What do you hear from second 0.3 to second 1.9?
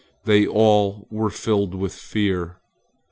all were filled